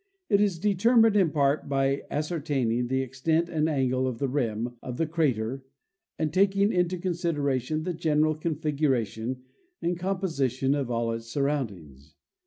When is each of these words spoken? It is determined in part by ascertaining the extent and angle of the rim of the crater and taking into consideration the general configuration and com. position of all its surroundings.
It 0.29 0.41
is 0.41 0.57
determined 0.57 1.15
in 1.15 1.29
part 1.29 1.69
by 1.69 2.05
ascertaining 2.09 2.87
the 2.87 3.03
extent 3.03 3.49
and 3.49 3.69
angle 3.69 4.07
of 4.07 4.17
the 4.17 4.27
rim 4.27 4.77
of 4.81 4.97
the 4.97 5.05
crater 5.05 5.63
and 6.17 6.33
taking 6.33 6.71
into 6.71 6.97
consideration 6.97 7.83
the 7.83 7.93
general 7.93 8.33
configuration 8.33 9.43
and 9.79 9.99
com. 9.99 10.17
position 10.17 10.73
of 10.73 10.89
all 10.89 11.11
its 11.11 11.27
surroundings. 11.27 12.15